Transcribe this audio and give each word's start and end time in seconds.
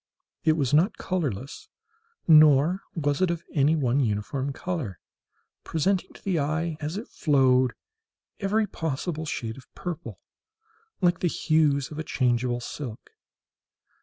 It 0.43 0.53
was 0.53 0.73
not 0.73 0.97
colourless, 0.97 1.69
nor 2.27 2.81
was 2.95 3.21
it 3.21 3.29
of 3.29 3.43
any 3.53 3.75
one 3.75 3.99
uniform 3.99 4.51
colour—presenting 4.51 6.13
to 6.13 6.23
the 6.23 6.39
eye, 6.39 6.75
as 6.79 6.97
it 6.97 7.07
flowed, 7.07 7.73
every 8.39 8.65
possible 8.65 9.27
shade 9.27 9.57
of 9.59 9.71
purple; 9.75 10.19
like 11.01 11.19
the 11.19 11.27
hues 11.27 11.91
of 11.91 11.99
a 11.99 12.03
changeable 12.03 12.61
silk. 12.61 13.11